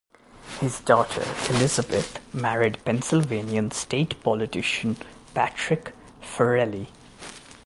[0.59, 4.97] His daughter Elizabeth married Pennsylvania State politician
[5.35, 5.93] Patrick
[6.23, 6.87] Farrelly.